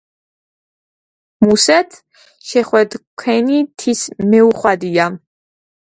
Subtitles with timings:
[1.45, 1.91] მუსჷთ
[2.51, 4.01] შეხვადგქჷნი თის
[4.33, 5.05] მეუხვადია